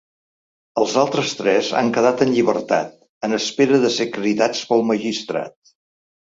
[0.83, 2.97] Els altres tres han quedat en llibertat
[3.29, 5.59] en espera de ser cridats pel magistrat.